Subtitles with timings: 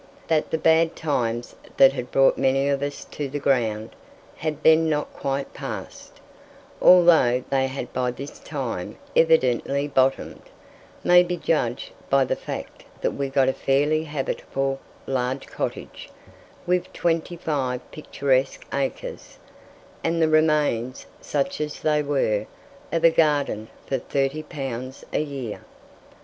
[0.29, 3.91] That the bad times that had brought many of us to the ground
[4.37, 6.19] had then not quite passed,
[6.81, 10.41] although they had by this time evidently "bottomed,"
[11.03, 16.09] may be judged by the fact that we got a fairly habitable large cottage,
[16.65, 19.37] with twenty five picturesque acres,
[20.03, 22.47] and the remains, such as they were,
[22.91, 25.61] of a garden, for 30 pounds a year.